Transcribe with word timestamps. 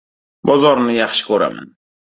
Bozorni 0.51 0.97
yaxshi 0.97 1.31
ko‘raman! 1.31 1.73